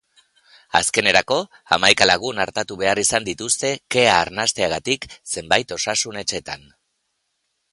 [0.77, 1.35] Azkenerako,
[1.75, 6.67] hamaika lagun artatu behar izan dituzte kea arnasteagatik zenbait osasun etxetan.